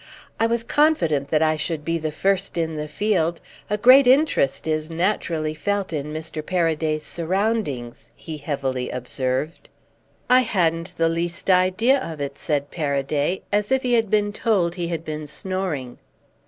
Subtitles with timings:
[0.39, 3.39] "I was confident that I should be the first in the field.
[3.69, 6.43] A great interest is naturally felt in Mr.
[6.43, 9.69] Paraday's surroundings," he heavily observed.
[10.27, 14.73] "I hadn't the least idea of it," said Paraday, as if he had been told
[14.73, 15.99] he had been snoring.